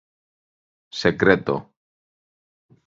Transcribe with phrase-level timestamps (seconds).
[1.01, 1.55] Secreto.